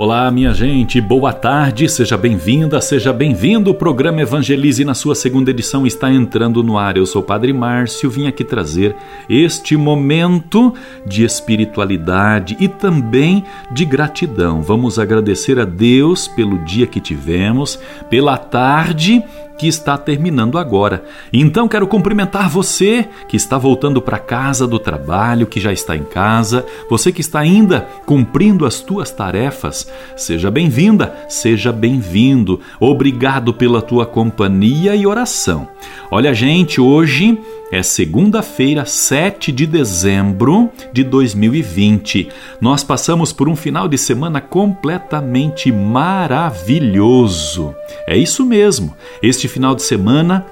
Olá, 0.00 0.30
minha 0.30 0.54
gente, 0.54 1.00
boa 1.00 1.32
tarde, 1.32 1.88
seja 1.88 2.16
bem-vinda, 2.16 2.80
seja 2.80 3.12
bem-vindo. 3.12 3.72
O 3.72 3.74
programa 3.74 4.20
Evangelize, 4.22 4.84
na 4.84 4.94
sua 4.94 5.12
segunda 5.12 5.50
edição, 5.50 5.84
está 5.84 6.08
entrando 6.08 6.62
no 6.62 6.78
ar. 6.78 6.96
Eu 6.96 7.04
sou 7.04 7.20
o 7.20 7.24
Padre 7.24 7.52
Márcio, 7.52 8.08
vim 8.08 8.28
aqui 8.28 8.44
trazer 8.44 8.94
este 9.28 9.76
momento 9.76 10.72
de 11.04 11.24
espiritualidade 11.24 12.56
e 12.60 12.68
também 12.68 13.42
de 13.72 13.84
gratidão. 13.84 14.62
Vamos 14.62 15.00
agradecer 15.00 15.58
a 15.58 15.64
Deus 15.64 16.28
pelo 16.28 16.64
dia 16.64 16.86
que 16.86 17.00
tivemos, 17.00 17.76
pela 18.08 18.38
tarde 18.38 19.20
que 19.58 19.66
está 19.66 19.98
terminando 19.98 20.56
agora. 20.56 21.04
Então 21.32 21.68
quero 21.68 21.86
cumprimentar 21.86 22.48
você 22.48 23.08
que 23.28 23.36
está 23.36 23.58
voltando 23.58 24.00
para 24.00 24.18
casa 24.18 24.66
do 24.66 24.78
trabalho, 24.78 25.46
que 25.46 25.60
já 25.60 25.72
está 25.72 25.96
em 25.96 26.04
casa, 26.04 26.64
você 26.88 27.10
que 27.10 27.20
está 27.20 27.40
ainda 27.40 27.86
cumprindo 28.06 28.64
as 28.64 28.80
tuas 28.80 29.10
tarefas. 29.10 29.90
Seja 30.16 30.50
bem-vinda, 30.50 31.14
seja 31.28 31.72
bem-vindo. 31.72 32.60
Obrigado 32.78 33.52
pela 33.52 33.82
tua 33.82 34.06
companhia 34.06 34.94
e 34.94 35.06
oração. 35.06 35.68
Olha, 36.10 36.32
gente, 36.32 36.80
hoje 36.80 37.38
é 37.70 37.82
segunda-feira, 37.82 38.86
7 38.86 39.52
de 39.52 39.66
dezembro 39.66 40.70
de 40.90 41.04
2020. 41.04 42.30
Nós 42.62 42.82
passamos 42.82 43.30
por 43.30 43.46
um 43.46 43.54
final 43.54 43.86
de 43.86 43.98
semana 43.98 44.40
completamente 44.40 45.70
maravilhoso. 45.70 47.74
É 48.06 48.16
isso 48.16 48.46
mesmo. 48.46 48.96
Este 49.22 49.47
final 49.48 49.74
de 49.74 49.82
semana 49.82 50.46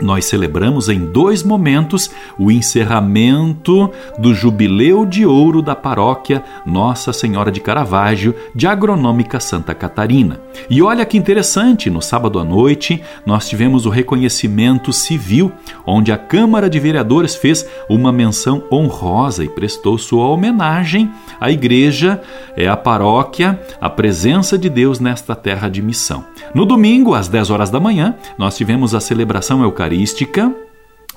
nós 0.00 0.24
celebramos 0.24 0.88
em 0.88 1.00
dois 1.00 1.42
momentos 1.42 2.10
o 2.38 2.50
encerramento 2.50 3.90
do 4.18 4.34
Jubileu 4.34 5.04
de 5.04 5.26
Ouro 5.26 5.60
da 5.60 5.76
paróquia 5.76 6.42
Nossa 6.64 7.12
Senhora 7.12 7.52
de 7.52 7.60
Caravaggio, 7.60 8.34
de 8.54 8.66
Agronômica 8.66 9.38
Santa 9.38 9.74
Catarina. 9.74 10.40
E 10.68 10.80
olha 10.82 11.04
que 11.04 11.18
interessante, 11.18 11.90
no 11.90 12.00
sábado 12.00 12.38
à 12.38 12.44
noite 12.44 13.02
nós 13.26 13.48
tivemos 13.48 13.86
o 13.86 13.90
reconhecimento 13.90 14.92
civil, 14.92 15.52
onde 15.86 16.12
a 16.12 16.16
Câmara 16.16 16.70
de 16.70 16.80
Vereadores 16.80 17.34
fez 17.34 17.66
uma 17.88 18.12
menção 18.12 18.64
honrosa 18.72 19.44
e 19.44 19.48
prestou 19.48 19.98
sua 19.98 20.26
homenagem 20.26 21.10
à 21.40 21.50
igreja, 21.50 22.20
é 22.56 22.68
a 22.68 22.76
paróquia, 22.76 23.60
a 23.80 23.90
presença 23.90 24.56
de 24.58 24.68
Deus 24.68 25.00
nesta 25.00 25.34
terra 25.34 25.68
de 25.68 25.82
missão. 25.82 26.24
No 26.54 26.64
domingo, 26.64 27.14
às 27.14 27.28
10 27.28 27.50
horas 27.50 27.70
da 27.70 27.80
manhã, 27.80 28.14
nós 28.38 28.56
tivemos 28.56 28.94
a 28.94 29.00
celebração 29.00 29.62
eucarística 29.62 29.89
Eucarística, 29.90 30.54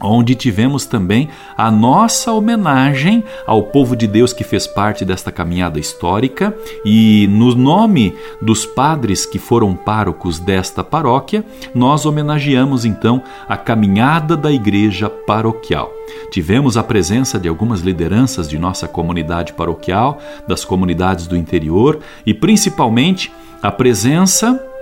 onde 0.01 0.33
tivemos 0.33 0.85
também 0.87 1.29
a 1.55 1.69
nossa 1.69 2.31
homenagem 2.31 3.23
ao 3.45 3.61
povo 3.61 3.95
de 3.95 4.07
Deus 4.07 4.33
que 4.33 4.43
fez 4.43 4.65
parte 4.65 5.05
desta 5.05 5.31
caminhada 5.31 5.79
histórica 5.79 6.55
e 6.83 7.27
no 7.29 7.53
nome 7.53 8.15
dos 8.41 8.65
padres 8.65 9.27
que 9.27 9.37
foram 9.37 9.75
párocos 9.75 10.39
desta 10.39 10.83
paróquia, 10.83 11.45
nós 11.75 12.03
homenageamos 12.07 12.83
então 12.83 13.21
a 13.47 13.55
caminhada 13.55 14.35
da 14.35 14.51
igreja 14.51 15.07
paroquial. 15.07 15.93
Tivemos 16.31 16.75
a 16.75 16.83
presença 16.83 17.39
de 17.39 17.47
algumas 17.47 17.81
lideranças 17.81 18.49
de 18.49 18.57
nossa 18.57 18.87
comunidade 18.87 19.53
paroquial, 19.53 20.17
das 20.47 20.65
comunidades 20.65 21.27
do 21.27 21.37
interior 21.37 21.99
e 22.25 22.33
principalmente 22.33 23.31
a 23.61 23.71
presença 23.71 24.72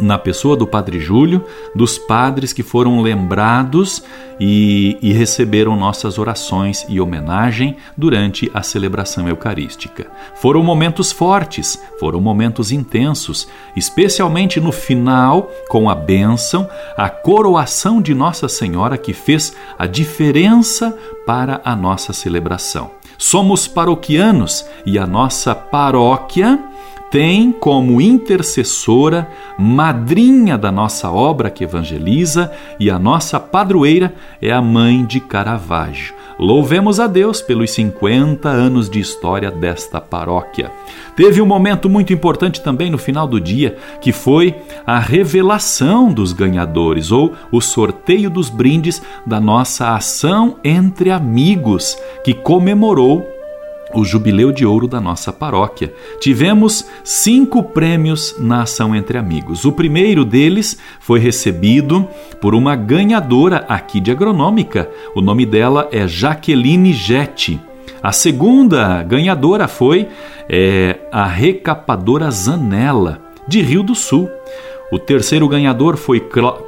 na 0.00 0.18
pessoa 0.18 0.56
do 0.56 0.66
Padre 0.66 0.98
Júlio, 0.98 1.44
dos 1.74 1.98
padres 1.98 2.52
que 2.52 2.62
foram 2.62 3.00
lembrados 3.00 4.02
e, 4.40 4.98
e, 5.00 5.12
receberam 5.12 5.76
nossas 5.76 6.18
orações 6.18 6.84
e 6.88 7.00
homenagem 7.00 7.76
durante 7.96 8.50
a 8.52 8.62
celebração 8.62 9.28
eucarística. 9.28 10.10
Foram 10.34 10.62
momentos 10.62 11.12
fortes, 11.12 11.80
foram 12.00 12.20
momentos 12.20 12.72
intensos, 12.72 13.46
especialmente 13.76 14.60
no 14.60 14.72
final, 14.72 15.48
com 15.68 15.88
a 15.88 15.94
bênção, 15.94 16.68
a 16.96 17.08
coroação 17.08 18.02
de 18.02 18.12
Nossa 18.14 18.48
Senhora 18.48 18.98
que 18.98 19.12
fez 19.12 19.54
a 19.78 19.86
diferença 19.86 20.96
para 21.24 21.60
a 21.64 21.76
nossa 21.76 22.12
celebração. 22.12 22.90
Somos 23.16 23.68
paroquianos 23.68 24.66
e 24.84 24.98
a 24.98 25.06
nossa 25.06 25.54
paróquia 25.54 26.58
tem 27.14 27.52
como 27.52 28.00
intercessora, 28.00 29.28
madrinha 29.56 30.58
da 30.58 30.72
nossa 30.72 31.12
obra 31.12 31.48
que 31.48 31.62
evangeliza 31.62 32.50
e 32.80 32.90
a 32.90 32.98
nossa 32.98 33.38
padroeira 33.38 34.12
é 34.42 34.50
a 34.50 34.60
mãe 34.60 35.06
de 35.06 35.20
Caravaggio. 35.20 36.12
Louvemos 36.40 36.98
a 36.98 37.06
Deus 37.06 37.40
pelos 37.40 37.70
50 37.70 38.48
anos 38.48 38.90
de 38.90 38.98
história 38.98 39.48
desta 39.48 40.00
paróquia. 40.00 40.72
Teve 41.14 41.40
um 41.40 41.46
momento 41.46 41.88
muito 41.88 42.12
importante 42.12 42.60
também 42.60 42.90
no 42.90 42.98
final 42.98 43.28
do 43.28 43.40
dia, 43.40 43.76
que 44.00 44.10
foi 44.10 44.52
a 44.84 44.98
revelação 44.98 46.12
dos 46.12 46.32
ganhadores 46.32 47.12
ou 47.12 47.32
o 47.52 47.60
sorteio 47.60 48.28
dos 48.28 48.50
brindes 48.50 49.00
da 49.24 49.40
nossa 49.40 49.94
ação 49.94 50.56
entre 50.64 51.12
amigos, 51.12 51.96
que 52.24 52.34
comemorou 52.34 53.33
o 54.00 54.04
jubileu 54.04 54.52
de 54.52 54.66
ouro 54.66 54.86
da 54.86 55.00
nossa 55.00 55.32
paróquia. 55.32 55.92
Tivemos 56.20 56.86
cinco 57.02 57.62
prêmios 57.62 58.34
na 58.38 58.62
ação 58.62 58.94
entre 58.94 59.18
amigos. 59.18 59.64
O 59.64 59.72
primeiro 59.72 60.24
deles 60.24 60.78
foi 61.00 61.18
recebido 61.20 62.08
por 62.40 62.54
uma 62.54 62.76
ganhadora 62.76 63.64
aqui 63.68 64.00
de 64.00 64.10
agronômica. 64.10 64.90
O 65.14 65.20
nome 65.20 65.46
dela 65.46 65.88
é 65.92 66.06
Jaqueline 66.06 66.92
Jete. 66.92 67.60
A 68.02 68.12
segunda 68.12 69.02
ganhadora 69.02 69.66
foi 69.66 70.08
é, 70.48 70.98
a 71.10 71.24
recapadora 71.24 72.30
Zanella, 72.30 73.20
de 73.48 73.62
Rio 73.62 73.82
do 73.82 73.94
Sul. 73.94 74.28
O 74.92 74.98
terceiro 74.98 75.48
ganhador 75.48 75.96
foi 75.96 76.20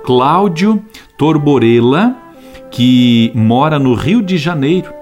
Cláudio 0.04 0.82
Torborella, 1.16 2.16
que 2.70 3.30
mora 3.34 3.78
no 3.78 3.94
Rio 3.94 4.22
de 4.22 4.38
Janeiro. 4.38 4.92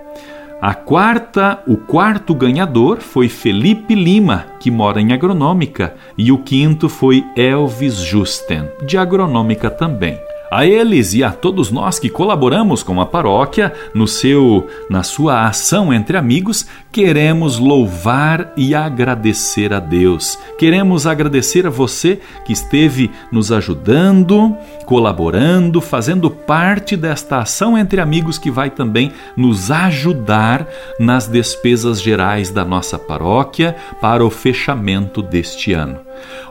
A 0.67 0.73
quarta, 0.73 1.63
o 1.67 1.77
quarto 1.77 2.35
ganhador 2.35 3.03
foi 3.03 3.29
Felipe 3.29 3.95
Lima, 3.95 4.47
que 4.59 4.71
mora 4.71 4.99
em 4.99 5.13
Agronômica, 5.13 5.95
e 6.17 6.33
o 6.33 6.39
quinto 6.39 6.89
foi 6.89 7.23
Elvis 7.37 7.97
Justen, 7.97 8.71
de 8.87 8.97
Agronômica 8.97 9.69
também. 9.69 10.19
A 10.55 10.65
eles 10.65 11.15
e 11.15 11.25
a 11.25 11.33
todos 11.33 11.73
nós 11.73 11.99
que 11.99 12.09
colaboramos 12.09 12.81
com 12.81 13.01
a 13.01 13.07
paróquia 13.07 13.73
no 13.93 14.07
seu 14.07 14.69
na 14.89 15.03
sua 15.03 15.49
ação 15.49 15.93
entre 15.93 16.17
amigos, 16.17 16.65
queremos 16.93 17.59
louvar 17.59 18.53
e 18.57 18.73
agradecer 18.73 19.73
a 19.73 19.81
Deus. 19.81 20.39
Queremos 20.57 21.09
agradecer 21.09 21.67
a 21.67 21.71
você 21.71 22.21
que 22.45 22.53
esteve 22.53 23.11
nos 23.33 23.51
ajudando, 23.51 24.57
colaborando, 24.87 25.81
fazendo 25.81 26.31
parte 26.31 26.97
desta 26.97 27.39
ação 27.39 27.77
entre 27.77 28.01
amigos 28.01 28.39
que 28.39 28.49
vai 28.49 28.71
também 28.71 29.11
nos 29.37 29.73
ajudar 29.73 30.69
nas 31.01 31.27
despesas 31.27 32.01
gerais 32.01 32.51
da 32.51 32.65
nossa 32.65 32.97
paróquia 32.97 33.75
para 34.01 34.25
o 34.25 34.31
fechamento 34.31 35.21
deste 35.21 35.73
ano. 35.73 35.99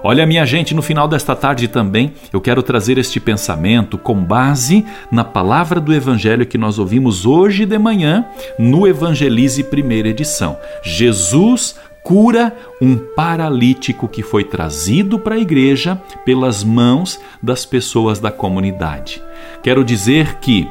Olha, 0.04 0.26
minha 0.26 0.46
gente, 0.46 0.74
no 0.74 0.82
final 0.82 1.08
desta 1.08 1.36
tarde 1.36 1.68
também 1.68 2.14
eu 2.32 2.42
quero 2.42 2.62
trazer 2.62 2.98
este 2.98 3.20
pensamento 3.20 3.98
com 3.98 4.16
base 4.16 4.86
na 5.12 5.24
palavra 5.24 5.80
do 5.80 5.94
Evangelho 5.94 6.46
que 6.46 6.58
nós 6.58 6.78
ouvimos 6.80 7.26
hoje 7.26 7.66
de 7.66 7.78
manhã 7.78 8.26
no 8.60 8.88
Evangelize 8.88 9.64
primeira 9.64 10.10
edição. 10.10 10.58
Jesus 10.84 11.76
cura 12.04 12.54
um 12.82 12.98
paralítico 12.98 14.10
que 14.10 14.22
foi 14.22 14.44
trazido 14.44 15.18
para 15.18 15.36
a 15.36 15.40
igreja 15.40 16.00
pelas 16.26 16.64
mãos 16.64 17.20
das 17.42 17.66
pessoas 17.66 18.20
da 18.20 18.30
comunidade. 18.30 19.24
Quero 19.64 19.86
dizer 19.86 20.36
que 20.40 20.68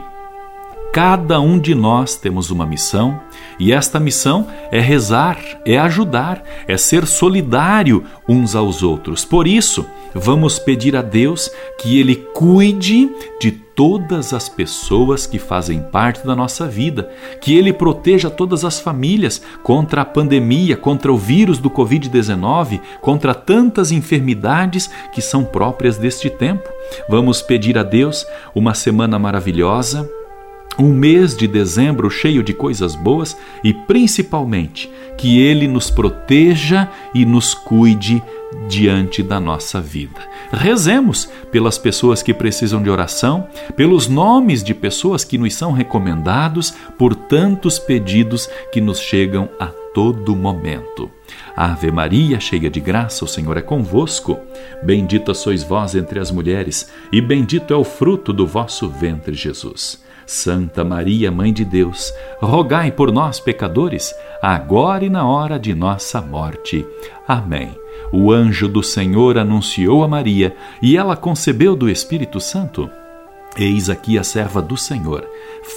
Cada 0.92 1.40
um 1.40 1.58
de 1.58 1.74
nós 1.74 2.16
temos 2.16 2.50
uma 2.50 2.66
missão, 2.66 3.18
e 3.58 3.72
esta 3.72 3.98
missão 3.98 4.46
é 4.70 4.78
rezar, 4.78 5.38
é 5.64 5.78
ajudar, 5.78 6.42
é 6.68 6.76
ser 6.76 7.06
solidário 7.06 8.04
uns 8.28 8.54
aos 8.54 8.82
outros. 8.82 9.24
Por 9.24 9.46
isso, 9.46 9.86
vamos 10.14 10.58
pedir 10.58 10.94
a 10.94 11.00
Deus 11.00 11.50
que 11.78 11.98
Ele 11.98 12.14
cuide 12.34 13.10
de 13.40 13.50
todas 13.50 14.34
as 14.34 14.50
pessoas 14.50 15.26
que 15.26 15.38
fazem 15.38 15.80
parte 15.80 16.26
da 16.26 16.36
nossa 16.36 16.68
vida, 16.68 17.10
que 17.40 17.56
Ele 17.56 17.72
proteja 17.72 18.28
todas 18.28 18.62
as 18.62 18.78
famílias 18.78 19.40
contra 19.62 20.02
a 20.02 20.04
pandemia, 20.04 20.76
contra 20.76 21.10
o 21.10 21.16
vírus 21.16 21.58
do 21.58 21.70
Covid-19, 21.70 22.82
contra 23.00 23.34
tantas 23.34 23.92
enfermidades 23.92 24.90
que 25.14 25.22
são 25.22 25.42
próprias 25.42 25.96
deste 25.96 26.28
tempo. 26.28 26.68
Vamos 27.08 27.40
pedir 27.40 27.78
a 27.78 27.82
Deus 27.82 28.26
uma 28.54 28.74
semana 28.74 29.18
maravilhosa 29.18 30.06
um 30.78 30.92
mês 30.92 31.36
de 31.36 31.46
dezembro 31.46 32.10
cheio 32.10 32.42
de 32.42 32.52
coisas 32.52 32.94
boas 32.94 33.36
e 33.62 33.72
principalmente 33.72 34.90
que 35.18 35.40
Ele 35.40 35.68
nos 35.68 35.90
proteja 35.90 36.88
e 37.14 37.24
nos 37.24 37.54
cuide 37.54 38.22
diante 38.68 39.22
da 39.22 39.40
nossa 39.40 39.80
vida. 39.80 40.20
Rezemos 40.52 41.28
pelas 41.50 41.78
pessoas 41.78 42.22
que 42.22 42.34
precisam 42.34 42.82
de 42.82 42.90
oração, 42.90 43.46
pelos 43.76 44.08
nomes 44.08 44.62
de 44.62 44.74
pessoas 44.74 45.24
que 45.24 45.38
nos 45.38 45.54
são 45.54 45.72
recomendados, 45.72 46.74
por 46.98 47.14
tantos 47.14 47.78
pedidos 47.78 48.48
que 48.70 48.80
nos 48.80 49.00
chegam 49.00 49.48
a 49.58 49.66
todo 49.94 50.36
momento. 50.36 51.10
Ave 51.56 51.90
Maria, 51.90 52.40
cheia 52.40 52.70
de 52.70 52.80
graça, 52.80 53.24
o 53.24 53.28
Senhor 53.28 53.56
é 53.56 53.62
convosco. 53.62 54.38
Bendita 54.82 55.34
sois 55.34 55.62
vós 55.62 55.94
entre 55.94 56.18
as 56.18 56.30
mulheres, 56.30 56.90
e 57.10 57.20
bendito 57.20 57.72
é 57.72 57.76
o 57.76 57.84
fruto 57.84 58.32
do 58.32 58.46
vosso 58.46 58.88
ventre, 58.88 59.34
Jesus. 59.34 60.02
Santa 60.26 60.84
Maria, 60.84 61.30
Mãe 61.30 61.52
de 61.52 61.64
Deus, 61.64 62.12
rogai 62.40 62.90
por 62.90 63.12
nós, 63.12 63.40
pecadores, 63.40 64.14
agora 64.40 65.04
e 65.04 65.10
na 65.10 65.26
hora 65.26 65.58
de 65.58 65.74
nossa 65.74 66.20
morte. 66.20 66.86
Amém. 67.26 67.76
O 68.12 68.30
anjo 68.30 68.68
do 68.68 68.82
Senhor 68.82 69.38
anunciou 69.38 70.04
a 70.04 70.08
Maria, 70.08 70.54
e 70.80 70.96
ela 70.96 71.16
concebeu 71.16 71.74
do 71.74 71.88
Espírito 71.88 72.40
Santo. 72.40 72.90
Eis 73.56 73.90
aqui 73.90 74.18
a 74.18 74.24
serva 74.24 74.62
do 74.62 74.76
Senhor. 74.76 75.28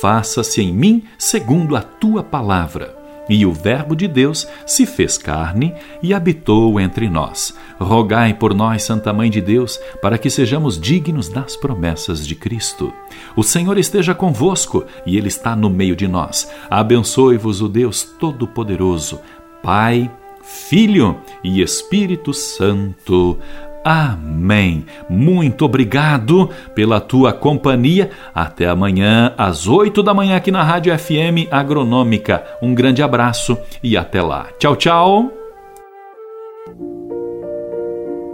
Faça-se 0.01 0.61
em 0.61 0.73
mim 0.73 1.03
segundo 1.17 1.75
a 1.75 1.81
tua 1.81 2.23
palavra. 2.23 3.04
E 3.27 3.45
o 3.45 3.51
Verbo 3.51 3.95
de 3.95 4.07
Deus 4.07 4.47
se 4.65 4.85
fez 4.85 5.17
carne 5.17 5.73
e 6.01 6.13
habitou 6.13 6.79
entre 6.79 7.09
nós. 7.09 7.55
Rogai 7.79 8.33
por 8.33 8.53
nós, 8.53 8.83
Santa 8.83 9.11
Mãe 9.11 9.29
de 9.29 9.41
Deus, 9.41 9.79
para 10.01 10.17
que 10.17 10.29
sejamos 10.29 10.79
dignos 10.79 11.27
das 11.29 11.55
promessas 11.55 12.25
de 12.25 12.35
Cristo. 12.35 12.93
O 13.35 13.43
Senhor 13.43 13.77
esteja 13.77 14.13
convosco 14.13 14.85
e 15.05 15.17
Ele 15.17 15.27
está 15.27 15.55
no 15.55 15.69
meio 15.69 15.95
de 15.95 16.07
nós. 16.07 16.51
Abençoe-vos 16.69 17.61
o 17.61 17.67
Deus 17.67 18.03
Todo-Poderoso, 18.03 19.19
Pai, 19.63 20.09
Filho 20.41 21.17
e 21.43 21.61
Espírito 21.61 22.33
Santo. 22.33 23.39
Amém. 23.85 24.83
Muito 25.07 25.63
obrigado 25.63 26.49
pela 26.73 26.99
tua 26.99 27.31
companhia. 27.31 28.09
Até 28.33 28.67
amanhã, 28.67 29.31
às 29.37 29.67
8 29.67 30.01
da 30.01 30.11
manhã, 30.11 30.37
aqui 30.37 30.49
na 30.49 30.63
Rádio 30.63 30.97
FM 30.97 31.47
Agronômica. 31.51 32.43
Um 32.63 32.73
grande 32.73 33.03
abraço 33.03 33.55
e 33.83 33.95
até 33.95 34.23
lá. 34.23 34.47
Tchau, 34.57 34.75
tchau. 34.75 35.31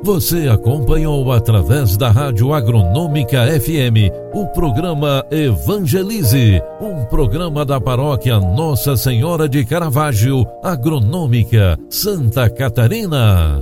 Você 0.03 0.47
acompanhou 0.47 1.31
através 1.31 1.95
da 1.97 2.09
Rádio 2.09 2.53
Agronômica 2.53 3.45
FM 3.59 4.09
o 4.33 4.47
programa 4.47 5.23
Evangelize, 5.29 6.59
um 6.79 7.05
programa 7.05 7.63
da 7.63 7.79
paróquia 7.79 8.39
Nossa 8.39 8.95
Senhora 8.95 9.47
de 9.47 9.63
Caravaggio, 9.63 10.43
Agronômica, 10.63 11.77
Santa 11.89 12.49
Catarina. 12.49 13.61